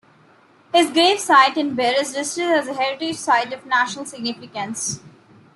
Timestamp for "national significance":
3.67-4.99